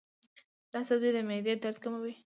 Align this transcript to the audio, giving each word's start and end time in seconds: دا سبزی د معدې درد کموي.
دا 0.71 0.79
سبزی 0.87 1.09
د 1.15 1.17
معدې 1.27 1.53
درد 1.63 1.77
کموي. 1.83 2.13